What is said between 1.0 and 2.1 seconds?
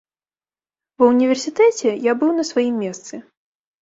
Ва ўніверсітэце